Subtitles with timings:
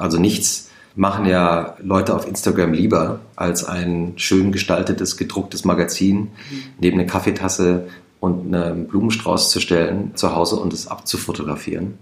[0.00, 6.30] Also nichts machen ja Leute auf Instagram lieber, als ein schön gestaltetes, gedrucktes Magazin mhm.
[6.80, 7.86] neben eine Kaffeetasse
[8.18, 11.98] und einen Blumenstrauß zu stellen zu Hause und es abzufotografieren.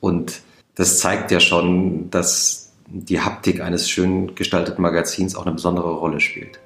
[0.00, 0.40] Und
[0.74, 6.20] das zeigt ja schon, dass die Haptik eines schön gestalteten Magazins auch eine besondere Rolle
[6.20, 6.60] spielt.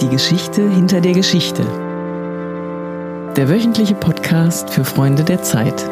[0.00, 1.91] Die Geschichte hinter der Geschichte.
[3.36, 5.88] Der wöchentliche Podcast für Freunde der Zeit.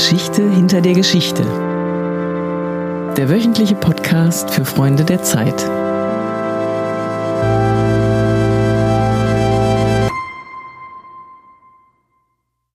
[0.00, 1.42] Geschichte hinter der Geschichte.
[3.18, 5.62] Der wöchentliche Podcast für Freunde der Zeit.